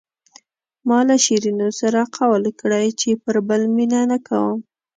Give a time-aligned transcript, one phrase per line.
[0.87, 4.57] ما له شیرینو سره قول کړی چې پر بل مینه نه کوم.